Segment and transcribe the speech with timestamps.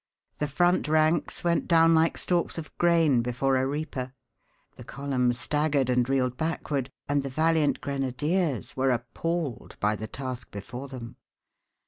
[0.39, 4.13] The front ranks went down like stalks of grain before a reaper;
[4.75, 10.49] the column staggered and reeled backward, and the valiant grenadiers were appalled by the task
[10.49, 11.17] before them.